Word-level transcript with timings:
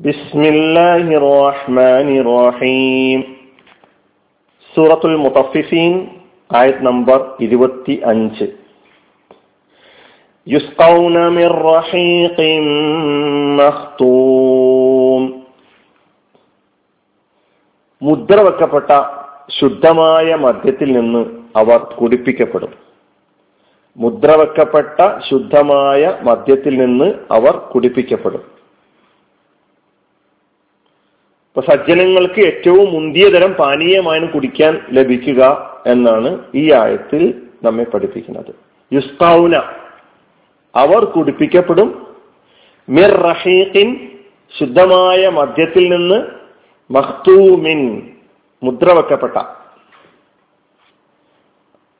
ബിസ്മില്ലാഹി 0.00 1.14
റഹ്മാനി 1.14 2.20
റഹീം 2.22 3.36
സൂറത്തുൽ 4.76 5.16
മുത്തഫിഫീൻ 5.16 6.06
ആയത് 6.56 6.86
നമ്പർ 6.86 7.34
ഇരുപത്തി 7.40 8.00
അഞ്ച് 8.04 8.44
യുസ്കൗന 10.48 11.28
മിർ 11.28 11.52
റഹീഖിൻ 11.52 12.64
മഖ്തൂം. 13.56 15.42
മുദ്ര 18.02 18.40
വെക്കപ്പെട്ട 18.40 19.02
ശുദ്ധമായ 19.60 20.34
മദ്യത്തിൽ 20.34 20.92
നിന്ന് 20.92 21.26
അവർ 21.56 21.78
കുടിപ്പിക്കപ്പെടും. 21.78 22.70
മുദ്ര 23.96 24.30
വെക്കപ്പെട്ട 24.36 25.08
ശുദ്ധമായ 25.30 26.18
മദ്യത്തിൽ 26.22 26.78
നിന്ന് 26.78 27.14
അവർ 27.30 27.56
കുടിപ്പിക്കപ്പെടും. 27.56 28.57
ഇപ്പൊ 31.58 31.74
സജ്ജനങ്ങൾക്ക് 31.74 32.40
ഏറ്റവും 32.40 32.92
മുന്തിയ 32.92 33.28
തരം 33.28 33.52
പാനീയമാണ് 33.52 34.32
കുടിക്കാൻ 34.32 34.80
ലഭിക്കുക 34.90 35.40
എന്നാണ് 35.86 36.38
ഈ 36.54 36.72
ആയത്തിൽ 36.72 37.42
നമ്മെ 37.64 37.84
പഠിപ്പിക്കുന്നത്. 37.84 38.54
യുസ്താവുന 38.92 39.54
അവർ 40.76 41.04
കുടിപ്പിക്കപ്പെടും. 41.04 42.14
മിർ 42.88 43.10
റഹീഖിൻ 43.10 44.10
ശുദ്ധമായ 44.58 45.28
മദ്യത്തിൽ 45.28 45.96
നിന്ന് 45.96 46.26
മഖ്തൂമിൻ 46.90 48.10
മുദ്ര 48.62 48.92
വെക്കപ്പെട്ട. 48.92 49.36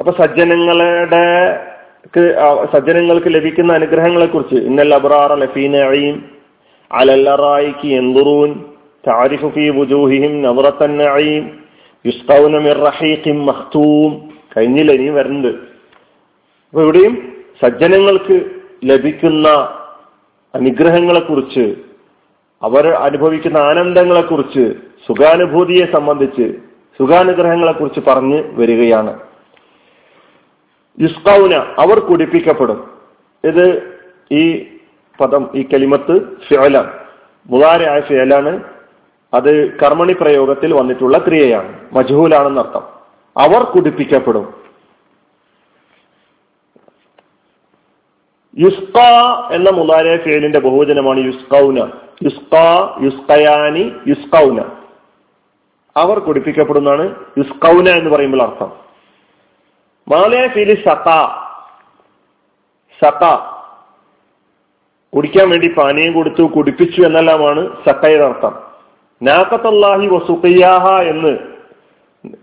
അപ്പൊ 0.01 0.25
സജ്ജനങ്ങളുടെ 0.25 1.25
സജ്ജനങ്ങൾക്ക് 2.73 3.35
ലഭിക്കുന്ന 3.35 3.73
അനുഗ്രഹങ്ങളെ 3.73 4.27
കുറിച്ച് 4.27 4.55
ഇന്നൽ 4.55 4.95
അബ്രാറ 4.95 5.35
ലഫീനീം 5.35 6.25
അലല്ലറായിക്ക് 6.93 7.89
എന്തുറൂൻ 7.89 8.68
താരിഫു 9.09 9.47
في 9.47 9.71
وجوههم 9.71 10.33
നവറത്തൻ 10.45 10.91
النعيم 10.91 11.43
يسقون 12.09 12.53
من 12.53 12.75
رحيق 12.87 13.35
مختوم. 13.35 14.35
കഴിഞ്ഞില്ല? 14.57 14.93
ഇനിയും 14.93 15.15
വരുന്നുണ്ട്. 15.15 15.49
അപ്പൊ 16.69 16.83
ഇവിടെയും 16.83 17.37
സജ്ജനങ്ങൾക്ക് 17.63 18.41
ലഭിക്കുന്ന 18.85 19.49
അനുഗ്രഹങ്ങളെ 20.55 21.21
കുറിച്ച് 21.21 21.77
അവർ 22.63 22.89
അനുഭവിക്കുന്ന 22.89 23.59
ആനന്ദങ്ങളെ 23.59 24.21
കുറിച്ച് 24.21 24.75
സുഖാനുഭൂതിയെ 25.07 25.93
സംബന്ധിച്ച് 25.93 26.55
സുഖാനുഗ്രഹങ്ങളെ 26.99 27.73
കുറിച്ച് 27.73 28.01
പറഞ്ഞ് 28.07 28.43
വരികയാണ്. 28.51 29.21
യുസ്കൗന 31.01 31.55
അവർ 31.55 31.99
കുടിപ്പിക്കപ്പെടും. 31.99 32.91
ഇത് 33.45 33.83
ഈ 34.33 34.67
പദം 35.21 35.51
ഈ 35.55 35.63
കലിമത്ത് 35.63 36.21
ഫിയലാണ് 36.49 36.93
മുതാരയായ 37.51 38.01
ഫിയലാണ് 38.01 38.78
അത് 39.35 39.79
കർമ്മണി 39.79 40.13
പ്രയോഗത്തിൽ 40.13 40.75
വന്നിട്ടുള്ള 40.75 41.19
ക്രിയയാണ്. 41.19 41.81
മജഹൂലാണെന്നർത്ഥം 41.93 42.83
അവർ 43.37 43.63
കുടിപ്പിക്കപ്പെടും. 43.63 44.55
യുസ്ക 48.59 48.99
എന്ന 49.53 49.71
മുതാരെ 49.71 50.25
ഫേലിന്റെ 50.25 50.61
ബഹുവചനമാണ് 50.61 51.19
യുസ്കൗന. 51.19 51.79
യുസ്ക 52.25 52.55
യുസ്കയാനി 53.05 53.93
യുസ്കൗന. 54.07 54.63
അവർ 55.97 56.19
കുടിപ്പിക്കപ്പെടുന്നതാണ് 56.19 57.15
യുസ്കൗന 57.39 57.89
എന്ന് 57.89 58.11
പറയുമ്പോൾ 58.11 58.43
അർത്ഥം. 58.43 58.73
മാലയ 60.09 60.49
ഫീലി 60.49 60.75
സക 60.75 61.05
സക 63.05 63.37
കുടിക്കാൻ 65.17 65.51
വേണ്ടി 65.51 65.69
പാനീയം 65.69 66.13
കൊടുത്തു 66.13 66.43
കുടിപ്പിച്ചു 66.43 67.03
എന്നെല്ലാമാണ് 67.03 67.77
സക്കയുടെ 67.89 68.25
അർത്ഥം. 68.25 68.68
നാക്കത്തല്ലാഹി 69.23 70.07
വസുഖിയാഹ 70.07 71.03
എന്ന് 71.03 71.39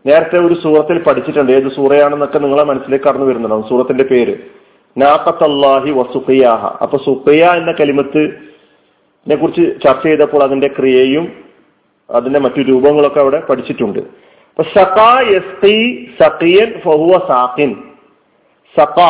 നേരത്തെ 0.05 0.37
ഒരു 0.39 0.53
സൂറത്തിൽ 0.53 1.03
പഠിച്ചിട്ടുണ്ട്. 1.03 1.51
ഏത് 1.51 1.75
സൂറയാണെന്നൊക്കെ 1.75 2.39
നിങ്ങളെ 2.39 2.63
മനസ്സിലേക്ക് 2.63 3.05
കടന്നു 3.05 3.25
വരുന്നുണ്ടാവും 3.25 3.69
സൂറത്തിന്റെ 3.69 4.03
പേര്. 4.03 4.35
നാക്കത്തല്ലാഹി 4.97 5.91
വസുഖിയാഹ 5.91 6.65
അപ്പൊ 6.81 6.97
സുഖിയ 6.97 7.43
എന്ന 7.45 7.71
കലിമത്തിനെ 7.71 9.35
കുറിച്ച് 9.35 9.61
ചർച്ച 9.61 10.03
ചെയ്തപ്പോൾ 10.03 10.43
അതിന്റെ 10.43 10.67
ക്രിയയും 10.67 11.31
അതിന്റെ 12.09 12.39
മറ്റു 12.39 12.61
രൂപങ്ങളൊക്കെ 12.61 13.19
അവിടെ 13.19 13.39
പഠിച്ചിട്ടുണ്ട്. 13.39 13.99
അപ്പൊ 13.99 14.63
സഖാ 14.63 15.21
സഖിയൻ 16.21 16.79
ഫഹുവ 16.79 17.13
സാഖിൻ. 17.27 17.75
സഖാ 18.79 19.09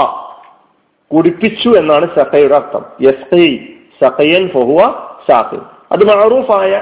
കുടിപ്പിച്ചു 1.16 1.70
എന്നാണ് 1.70 2.08
സഖയുടെ 2.20 2.56
അർത്ഥം. 2.56 2.86
യസ്കി 3.02 3.78
സഖിയൻ 4.04 4.48
ഫഹുവ 4.48 4.78
സാഖിൻ. 5.30 5.62
അത് 5.92 6.04
മാറൂഫായ 6.06 6.82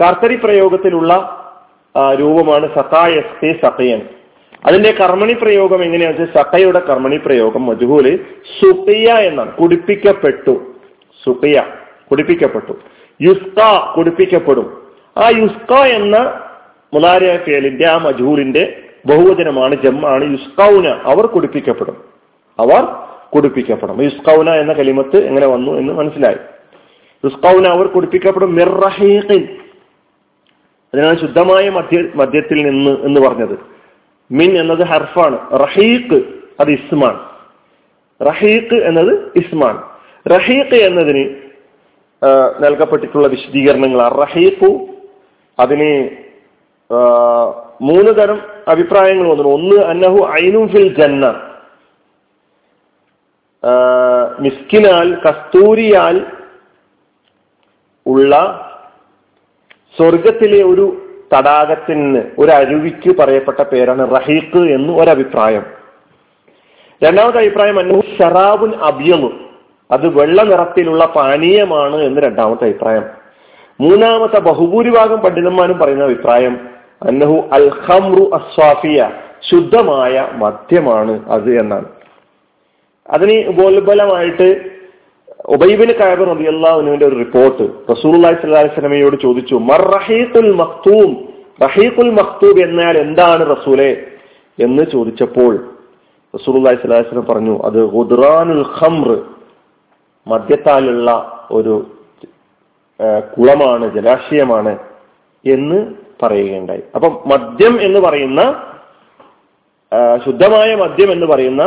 കർത്തരി 0.00 0.36
പ്രയോഗത്തിലുള്ള 0.36 1.34
രൂപമാണ് 2.20 2.74
സത്തായസ്തി 2.74 3.52
സത്തയൻ 3.52 4.00
അതിന്റെ 4.66 4.90
കർമ്മണി 4.90 5.32
പ്രയോഗം 5.32 5.82
എങ്ങനെയാണെന്ന് 5.82 6.22
വെച്ചാൽ 6.22 6.42
സഖയുടെ 6.42 6.78
കർമ്മണി 6.78 7.16
പ്രയോഗം 7.16 7.66
മജുഹൂൽ 7.66 8.16
സുഖിയ 8.60 9.12
എന്നാണ്. 9.12 9.52
കുടിപ്പിക്കപ്പെട്ടു. 9.52 10.74
സുഖിയ 11.24 11.62
കുടിപ്പിക്കപ്പെട്ടു. 12.10 12.72
യുസ്ക 13.22 13.90
കുടിപ്പിക്കപ്പെടും. 13.96 14.82
ആ 15.18 15.28
യുസ്ക 15.28 15.74
എന്ന 15.74 16.40
മുലാരിയ 16.94 17.36
ഫേലിന്റെ 17.36 17.88
ആ 17.88 17.98
മജൂലിന്റെ 17.98 18.80
ബഹുവചനമാണ് 19.06 19.74
ജമ്മാണ് 19.84 20.24
യുസ്കൗന. 20.32 20.88
അവർ 20.88 21.26
കുടിപ്പിക്കപ്പെടും. 21.26 22.04
അവർ 22.58 22.84
കുടിപ്പിക്കപ്പെടും. 23.34 24.02
യുസ്കൗന 24.02 24.50
എന്ന 24.50 24.72
കലിമത്ത് 24.72 25.16
എങ്ങനെ 25.16 25.46
വന്നു 25.46 25.72
എന്ന് 25.72 25.92
മനസ്സിലായി. 25.92 26.36
യുസ്കൗന 27.24 27.66
അവർ 27.66 27.86
കുടിപ്പിക്കപ്പെടും 27.86 28.56
അതിനാണ് 30.94 31.20
ശുദ്ധമായ 31.20 31.68
മധ്യ 31.68 32.04
മദ്യത്തിൽ 32.14 32.62
നിന്ന് 32.62 32.90
എന്ന് 32.90 33.20
പറഞ്ഞത്. 33.20 33.58
മിൻ 34.30 34.58
എന്നത് 34.58 34.84
ഹർഫാണ്. 34.84 35.38
റഹീഖ് 35.52 36.22
അത് 36.60 36.70
ഇസ്മാണ്. 36.70 37.20
റഹീഖ് 38.22 38.74
എന്നത് 38.74 39.32
ഇസ്മാണ്. 39.36 39.82
റഹീഖ് 40.28 40.74
എന്നതിന് 40.74 41.36
നൽകപ്പെട്ടിട്ടുള്ള 42.60 43.28
വിശദീകരണങ്ങൾ 43.28 44.08
റഹീഖു 44.08 44.88
അതിന് 45.58 46.10
മൂന്ന് 47.80 48.12
തരം 48.18 48.42
അഭിപ്രായങ്ങൾ 48.68 49.28
വന്നു 49.28 49.48
ഒന്ന് 49.48 49.84
അന്നഹു 49.84 50.28
ഐനു 50.44 50.66
ഫിൽ 50.66 50.88
ജന്ന. 51.00 51.26
മിസ്കിനാൽ 54.38 55.14
കസ്തൂരിയാൽ 55.14 56.26
ഉള്ള 58.06 58.64
സ്വർഗത്തിലെ 59.98 60.62
ഒരു 60.62 60.96
തടാകത്തിന് 61.36 62.22
ഒരു 62.38 62.50
അരുവിക്ക് 62.50 63.16
പറയപ്പെട്ട 63.18 63.62
പേരാണ് 63.62 64.16
റഹീഖ് 64.16 64.58
എന്ന് 64.58 64.92
ഒരഭിപ്രായം. 64.92 65.64
രണ്ടാമത്തെ 67.04 67.38
അഭിപ്രായം 67.38 67.78
അന്നു 67.78 68.02
ഷറാബുൻ 68.18 68.72
അബ്യലു 68.74 69.32
അത് 69.90 70.20
വെള്ള 70.20 70.42
നിറത്തിലുള്ള 70.42 71.04
പാനീയമാണ് 71.06 71.96
എന്ന് 71.96 72.20
രണ്ടാമത്തെ 72.20 72.64
അഭിപ്രായം. 72.64 73.04
മൂന്നാമത്തെ 73.80 74.40
ബഹുഭൂരിഭാഗം 74.40 75.18
പണ്ഡിതന്മാരും 75.18 75.78
പറയുന്ന 75.78 76.04
അഭിപ്രായം 76.04 76.68
അന്നഹു 77.02 77.48
അൽ 77.52 77.70
ഖംറു 77.88 78.30
അസ്വാഫിയ 78.34 79.10
ശുദ്ധമായ 79.50 80.28
മദ്യമാണ് 80.32 81.28
അത് 81.28 81.58
എന്നാണ്. 81.60 81.84
അതിന് 83.10 83.50
ബോൽബലമായിട്ട് 83.50 84.77
ഉബൈബിന് 85.44 85.92
കായബ് 85.92 86.30
റബിയല്ലാഹുവിന്റെ 86.30 87.06
ഒരു 87.06 87.16
റിപ്പോർട്ട് 87.16 87.62
റസൂലി 87.92 88.22
സ്വലാഹി 88.22 88.66
സ്വലമയോട് 88.66 89.16
ചോദിച്ചു 89.22 89.54
മർ 89.54 89.82
റഹീഖുൽ 89.96 90.52
മഖ്തൂം? 90.52 91.26
റഹീഖുൽ 91.62 92.10
മഖ്തൂബ് 92.10 92.60
എന്നാൽ 92.62 92.98
എന്താണ് 92.98 93.56
റസൂലെ? 93.56 94.06
എന്ന് 94.58 94.82
ചോദിച്ചപ്പോൾ 94.82 95.70
റസൂലി 96.34 96.76
സ്വലം 96.76 97.24
പറഞ്ഞു 97.24 97.62
അത് 97.64 97.84
ഖുദ്റാനുൽ 97.84 98.64
ഖംർ 98.78 99.22
മദ്യത്താലുള്ള 100.28 101.40
ഒരു 101.50 101.86
കുളമാണ് 103.36 103.94
ജലാശയമാണ് 103.94 104.78
എന്ന് 105.44 105.94
പറയുകയുണ്ടായി. 106.24 106.82
അപ്പം 106.94 107.18
മദ്യം 107.26 107.80
എന്ന് 107.80 108.00
പറയുന്ന 108.00 108.64
ശുദ്ധമായ 110.24 110.76
മദ്യം 110.76 111.12
എന്ന് 111.12 111.26
പറയുന്ന 111.26 111.62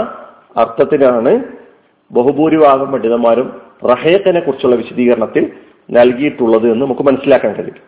അർത്ഥത്തിനാണ് 0.57 1.44
ബഹുഭൂരിഭാഗം 2.12 2.91
പണ്ഡിതന്മാരും 2.91 3.60
റഹേഖിനെ 3.89 4.39
കുറിച്ചുള്ള 4.39 4.75
വിശദീകരണത്തിൽ 4.75 5.43
നൽകിയിട്ടുള്ളത് 5.91 6.65
എന്ന് 6.71 6.85
നമുക്ക് 6.85 7.01
മനസ്സിലാക്കാൻ 7.01 7.51
കഴിയും. 7.53 7.79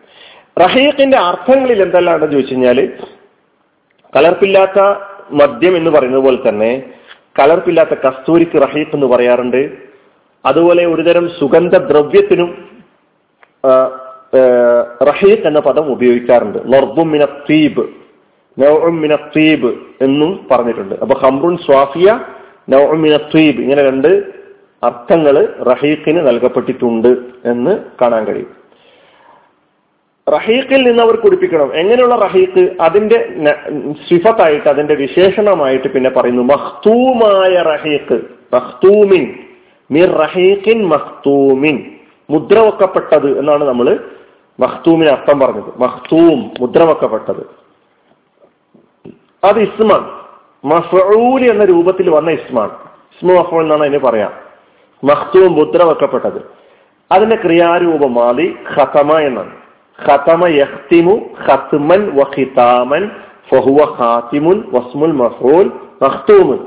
റഹീഖിന്റെ 0.62 1.18
അർത്ഥങ്ങളിൽ 1.18 1.80
എന്തെല്ലാണെന്ന് 1.82 2.32
ചോദിച്ചു 2.32 2.54
കഴിഞ്ഞാൽ 2.54 2.78
കലർപ്പില്ലാത്ത 4.16 4.80
മദ്യം 5.40 5.76
എന്ന് 5.76 5.90
പറയുന്നത് 5.90 6.24
പോലെ 6.24 6.38
തന്നെ 6.48 6.70
കലർപ്പില്ലാത്ത 7.38 7.94
കസ്തൂരിക്ക് 8.04 8.56
റഹീഖ് 8.62 8.94
എന്ന് 8.94 9.06
പറയാറുണ്ട്. 9.06 9.62
അതുപോലെ 10.44 10.82
ഒരുതരം 10.86 11.26
സുഗന്ധ 11.38 11.76
ദ്രവ്യത്തിനും 11.90 12.50
റഹീഖ് 15.08 15.46
എന്ന 15.46 15.60
പദം 15.60 15.86
ഉപയോഗിക്കാറുണ്ട്. 15.92 16.58
ലർബുമിന 16.72 17.24
തീബ് 17.50 17.84
നൗമിന 18.56 19.14
തീബ് 19.36 19.70
എന്നും 20.00 20.46
പറഞ്ഞിട്ടുണ്ട്. 20.50 20.94
അപ്പൊ 21.02 21.14
ഹംറുൻ 21.22 21.56
സ്വാഫിയ 21.66 22.08
നൗമിന 22.74 23.16
തീബ് 23.32 23.60
ഇങ്ങനെ 23.64 23.82
രണ്ട് 23.90 24.10
അർത്ഥങ്ങൾ 24.84 25.54
റഹീഖിന് 25.62 26.26
നൽകപ്പെട്ടിട്ടുണ്ട് 26.26 27.08
എന്ന് 27.44 27.78
കാണാൻ 28.02 28.24
കഴിയും. 28.24 28.64
റഹീഖിൽ 30.28 30.82
നിന്ന് 30.82 31.02
അവർ 31.02 31.16
കുടിപ്പിക്കണം. 31.16 31.74
എങ്ങനെയുള്ള 31.74 32.14
റഹീഖ്? 32.14 32.76
അതിന്റെ 32.80 33.32
സിഫത്തായിട്ട് 33.92 34.68
അതിന്റെ 34.68 34.94
വിശേഷണമായിട്ട് 34.94 35.88
പിന്നെ 35.88 36.10
പറയുന്നു 36.10 36.42
മഖ്തൂമായ 36.42 37.62
റഹീഖ്. 37.62 38.20
മഖ്തൂമിൻ. 38.54 39.34
മിർ 39.90 40.10
റഹീഖിൻ 40.10 40.86
മഖ്തൂമിൻ. 40.86 41.90
മുദ്രവക്കപ്പെട്ടത് 42.30 43.38
എന്നാണ് 43.38 43.64
നമ്മൾ 43.64 44.04
മഖ്തൂമിന് 44.60 45.10
അർത്ഥം 45.10 45.40
പറഞ്ഞത്. 45.40 45.78
മഖ്തൂം 45.78 46.50
മുദ്രവക്കപ്പെട്ടത്. 46.60 47.64
അത് 49.44 49.58
ഇസ്മാൻ. 49.58 50.24
മഫൂൽ 50.68 51.50
എന്ന 51.50 51.64
രൂപത്തിൽ 51.64 52.10
വന്ന 52.10 52.30
ഇസ്മാൻ. 52.30 52.68
ഇസ്മു 52.68 53.34
മഫൂൽ 53.34 53.62
എന്നാണ് 53.62 53.80
അതിന് 53.80 53.98
പറയാം. 53.98 54.43
മഖ്തൂം 55.04 55.52
മുദ്ര 55.52 55.82
വെക്കപ്പെട്ടത് 55.82 56.40
അതിന്റെ 57.12 57.36
ക്രിയാരൂപം 57.36 58.14
മാതി 58.14 58.56
ഖതമ 58.76 59.18
എന്നാണ്. 59.18 59.56
ഖതമ 60.08 60.46
യഖ്തിമു 60.46 61.14
ഖത്മൻ 61.48 62.16
വഹിതാമൻ 62.16 63.10
ഫഹുവ 63.50 63.98
ഖാതിമുൻ 64.00 64.62
വസ്മുൽ 64.72 65.12
മഫൂൽ 65.12 65.70
മഖ്തൂമുൻ 66.02 66.58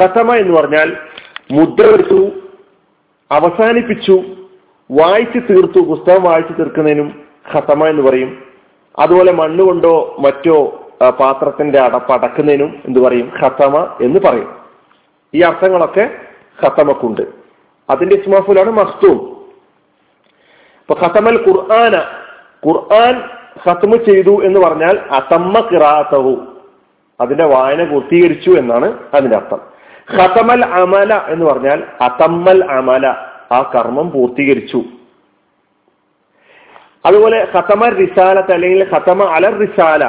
ഖതമ 0.00 0.34
എന്ന് 0.34 0.60
പറഞ്ഞാൽ 0.60 0.96
മുദ്ര 1.52 1.84
വെച്ചു 1.84 2.28
അവസാനിപ്പിച്ചു 3.30 4.22
വായിച്ചു 4.90 5.38
തീർത്തു 5.38 5.80
പുസ്തകം 5.80 6.22
വായിച്ചു 6.22 6.52
തീർക്കുന്നതിനും 6.52 7.22
ഖതമ 7.54 7.84
എന്ന് 7.86 8.02
പറയും. 8.02 8.42
അതുപോലെ 8.98 9.32
മണ്ണ് 9.32 9.62
കൊണ്ടോ 9.64 10.16
മറ്റോ 10.18 10.56
പാത്രത്തിന്റെ 11.20 11.78
അടപ്പ് 11.78 12.12
അടക്കുന്നതിനും 12.12 12.82
എന്ത് 12.84 13.00
പറയും? 13.00 13.32
ഖതമ 13.42 13.96
എന്ന് 14.00 14.20
പറയും. 14.20 14.50
ഈ 15.34 15.40
അർത്ഥങ്ങളൊക്കെ 15.40 16.10
ഖത്തമക്കുണ്ട് 16.64 17.22
അതിന്റെ 17.90 18.16
ഇസ്മാഫുലാണ് 18.16 18.70
മസ്തൂം. 18.70 19.18
അപ്പൊ 20.80 20.94
ഖത്തമൽ 21.06 21.36
ഖുർആന 21.48 21.96
ഖുർആൻ 22.66 23.22
ഖത്മ 23.68 23.96
ചെയ്തു 23.96 24.42
എന്ന് 24.44 24.60
പറഞ്ഞാൽ 24.60 24.98
അസമ്മ 24.98 25.68
കിറാത്തവു 25.72 26.34
അതിന്റെ 27.20 27.46
വായന 27.46 27.84
പൂർത്തീകരിച്ചു 27.84 28.50
എന്നാണ് 28.50 28.98
അതിന്റെ 29.14 29.36
അർത്ഥം. 29.36 29.60
ഖത്തമൽ 30.16 30.64
അമല 30.64 31.14
എന്ന് 31.28 31.46
പറഞ്ഞാൽ 31.46 31.84
അതമ്മൽ 32.00 32.64
അമല 32.70 33.06
ആ 33.52 33.72
കർമ്മം 33.74 34.10
പൂർത്തീകരിച്ചു. 34.10 34.82
അതുപോലെ 37.06 37.48
ഖത്തമ 37.56 37.88
റിസാലത്ത് 37.88 38.52
അല്ലെങ്കിൽ 38.52 38.86
ഖത്തമ 38.94 39.22
അലർ 39.22 39.58
റിസാല 39.58 40.04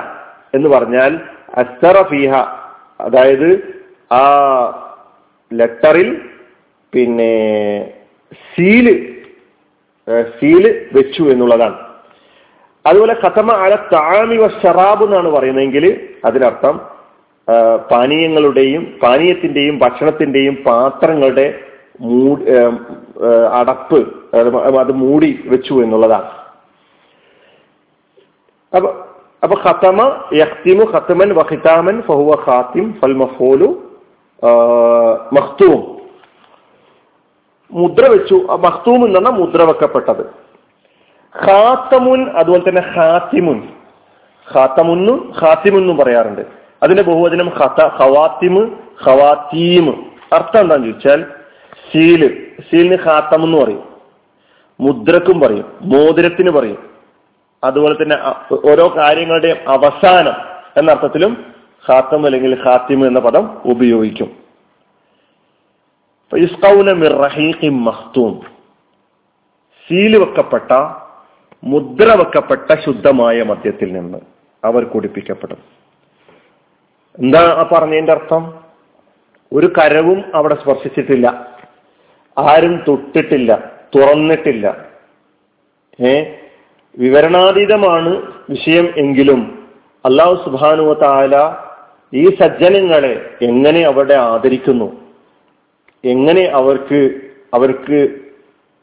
എന്ന് 0.53 0.69
പറഞ്ഞാൽ 0.69 1.19
അസ്തറ 1.57 2.07
ഫീഹ 2.09 2.33
അതായത് 3.01 3.49
ആ 4.13 4.21
ലെറ്ററിൽ 5.53 6.30
പിന്നെ 6.93 7.33
സീൽ 8.51 8.87
സീൽ 10.37 10.63
വെച്ചു 10.95 11.23
എന്നുള്ളതാണ്. 11.33 11.77
അതുപോലെ 12.85 13.13
കഥമ 13.23 13.49
അല 13.63 13.73
താമി 13.93 14.37
വ 14.43 14.47
ഷറാബ് 14.61 15.03
എന്നാണ് 15.07 15.29
പറയുന്നതെങ്കിൽ 15.35 15.85
അതിനർത്ഥം 16.27 16.75
പാനീയങ്ങളുടെയും 17.91 18.83
പാനീയത്തിന്റെയും 19.03 19.75
ഭക്ഷണത്തിന്റെയും 19.83 20.55
പാത്രങ്ങളുടെ 20.67 21.47
മൂടി 22.07 22.43
അടപ്പ് 23.59 23.99
അത് 24.81 24.91
മൂടി 25.03 25.31
വെച്ചു 25.53 25.73
എന്നുള്ളതാണ്. 25.83 26.29
അപ്പൊ 28.73 28.89
അപ്പൊ 29.45 29.55
ഖത്തമ 29.65 29.99
യഖ്തിമു 30.41 30.83
ഖത്തമൻ 30.93 31.29
വഖിതാമൻ 31.39 31.95
ഫഹുവ 32.07 32.31
ഖാത്തിം 32.45 32.85
ഫൽ 32.99 33.15
മഫൂലു 33.21 33.69
മഖ്തൂം. 35.37 35.81
മുദ്ര 37.71 38.07
വെച്ചു 38.07 38.35
മഖ്തൂം 38.35 39.05
എന്ന് 39.05 39.15
പറഞ്ഞാൽ 39.15 39.31
മുദ്ര 39.31 39.63
വെക്കപ്പെട്ടത്. 39.63 40.23
ഖാത്തമുൻ 41.45 42.29
അതുപോലെ 42.29 42.69
തന്നെ 42.69 42.81
ഖാത്തിമുൻ. 42.97 43.69
ഖാത്തമുന്നും 44.55 45.33
ഹാത്തിമുന്നും 45.41 45.97
പറയാറുണ്ട്. 45.97 46.41
അതിന്റെ 46.83 47.03
ബഹുവചനം 47.03 47.47
ഖത്ത 47.47 47.85
ഖവാത്തിമ് 48.01 48.61
ഖവാത്തീമ്. 49.07 49.93
അർത്ഥം 50.33 50.59
എന്താന്ന് 50.59 50.87
ചോദിച്ചാൽ 50.87 51.25
സീൽ. 51.93 52.47
സീലിന് 52.71 52.97
ഖാത്തം 53.05 53.43
എന്ന് 53.43 53.57
പറയും. 53.57 53.83
മുദ്രക്കും 54.79 55.39
പറയും. 55.39 55.65
മോതിരത്തിന് 55.81 56.49
പറയും. 56.49 56.77
അതുപോലെ 57.63 58.03
തന്നെ 58.03 58.15
ഓരോ 58.71 58.93
കാര്യങ്ങളുടെയും 58.97 59.57
അവസാനം 59.69 60.33
എന്ന 60.77 60.91
അർത്ഥത്തിലും 60.91 61.45
ഖാത്തം 61.91 62.25
അല്ലെങ്കിൽ 62.25 62.57
ഖാത്തിം 62.67 63.07
എന്ന 63.07 63.19
പദം 63.19 63.57
ഉപയോഗിക്കും. 63.65 64.40
മഖ്തൂം. 67.69 68.41
സീൽ 69.87 70.17
വെക്കപ്പെട്ട 70.17 70.71
മുദ്ര 71.63 72.05
വെക്കപ്പെട്ട 72.05 72.75
ശുദ്ധമായ 72.85 73.43
മദ്യത്തിൽ 73.43 73.93
നിന്ന് 73.93 74.17
അവർ 74.63 74.83
കുടിപ്പിക്കപ്പെടും. 74.83 75.57
എന്താ 77.19 77.39
ആ 77.39 77.69
പറഞ്ഞതിന്റെ 77.71 78.11
അർത്ഥം? 78.11 78.63
ഒരു 79.53 79.67
കരവും 79.67 80.23
അവിടെ 80.35 80.55
സ്പർശിച്ചിട്ടില്ല. 80.55 81.57
ആരും 82.37 82.83
തൊട്ടിട്ടില്ല 82.87 83.71
തുറന്നിട്ടില്ല. 83.95 84.85
ഏ? 86.05 86.33
വിവരണാതീതമാണ് 86.97 88.09
വിഷയം 88.49 88.93
എങ്കിലും 88.97 89.69
അള്ളാഹു 90.05 90.43
സുബാനുവ 90.45 90.93
താല 90.93 91.55
ഈ 92.13 92.35
സജ്ജനങ്ങളെ 92.35 93.37
എങ്ങനെ 93.41 93.81
അവിടെ 93.81 94.13
ആദരിക്കുന്നു? 94.13 95.10
എങ്ങനെ 96.05 96.43
അവർക്ക് 96.45 97.21
അവർക്ക് 97.53 98.09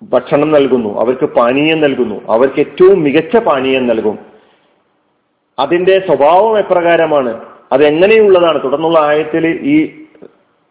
ഭക്ഷണം 0.03 0.53
നൽകുന്നു 0.53 1.00
അവർക്ക് 1.00 1.25
പാനീയം 1.25 1.81
നൽകുന്നു 1.81 2.20
അവർക്ക് 2.29 2.61
ഏറ്റവും 2.61 3.03
മികച്ച 3.03 3.37
പാനീയം 3.37 3.87
നൽകും 3.87 4.19
അതിന്റെ 5.59 6.03
സ്വഭാവം 6.06 6.59
എപ്രകാരമാണ് 6.59 7.44
അത് 7.73 7.87
എങ്ങനെയുള്ളതാണ് 7.87 8.62
തുടർന്നുള്ള 8.65 8.99
ആയത്തിൽ 8.99 9.47
ഈ 9.47 10.06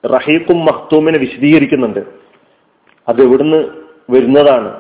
റഹീഖും 0.06 0.66
മഹ്തൂമിനെ 0.66 1.18
വിശദീകരിക്കുന്നുണ്ട്. 1.20 2.00
അത് 3.08 3.22
എവിടുന്ന് 3.22 3.70
വരുന്നതാണ്? 4.10 4.80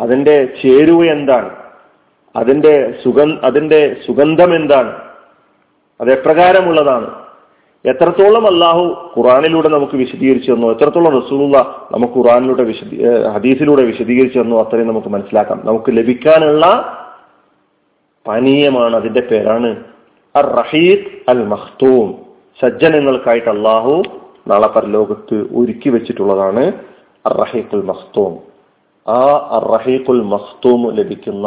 അതിന്റെ 0.00 0.48
ചേരുവ 0.62 1.04
എന്താണ്? 1.04 1.50
അതിന്റെ 2.36 3.00
സുഗന്ധ 3.04 3.38
അതിന്റെ 3.44 3.96
സുഗന്ധം 4.06 4.54
എന്താണ്? 4.54 5.02
അത് 6.00 6.12
എപ്രകാരമുള്ളതാണ് 6.12 7.25
എത്രത്തോളം 7.84 8.46
അള്ളാഹു 8.46 8.84
ഖുറാനിലൂടെ 9.16 9.68
നമുക്ക് 9.68 9.96
വിശദീകരിച്ചു 9.96 10.52
തന്നു 10.52 10.70
എത്രത്തോളം 10.72 11.12
റസൂലുള്ള 11.18 11.58
നമുക്ക് 11.92 12.12
ഖുറാനിലൂടെ 12.12 12.62
വിശദീ 12.62 12.96
ഹദീസിലൂടെ 13.34 13.82
വിശദീകരിച്ചു 13.82 14.38
തന്നു 14.38 14.56
അത്രയും 14.56 14.88
നമുക്ക് 14.88 15.08
മനസ്സിലാക്കാം. 15.08 15.60
നമുക്ക് 15.64 15.90
ലഭിക്കാനുള്ള 15.96 16.64
പനീയമാണ് 18.26 18.96
അതിന്റെ 18.96 19.20
പേരാണ് 19.20 19.70
അർ 20.34 20.46
റഹീദ് 20.56 21.06
അൽ 21.28 21.42
മഖ്തൂം 21.44 22.08
സജ്ജനങ്ങൾക്കായിട്ട് 22.60 23.48
അള്ളാഹു 23.48 23.94
നാളെ 24.48 24.68
പരലോകത്ത് 24.68 25.36
ഒരുക്കി 25.56 25.88
വെച്ചിട്ടുള്ളതാണ് 25.88 26.64
അർ 27.24 27.34
റഹീഖുൽ 27.42 27.84
മഖ്തൂം 27.84 28.32
ആ 29.06 29.20
അർ 29.50 29.64
റഹീഖുൽ 29.74 30.22
മഖ്തൂം 30.26 30.82
ലഭിക്കുന്ന 30.92 31.46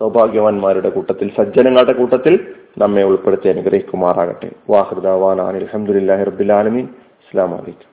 സൗഭാഗ്യവാന്മാരുടെ 0.00 0.90
കൂട്ടത്തിൽ 0.90 1.28
സജ്ജനങ്ങളുടെ 1.36 1.92
കൂട്ടത്തിൽ 1.92 2.34
നമ്മെ 2.80 3.02
ഉൾപ്പെടുത്തി 3.02 3.48
അനുഗ്രഹിക്കുമാറാകട്ടെ. 3.48 4.48
വാഹൃദാവാൻ 4.72 5.38
അലഹമുല്ലാഹി 5.48 6.24
റബ്ബുലാലമീൻ 6.30 6.86
അസ്സാം 7.22 7.50
വലൈക്കും 7.52 7.90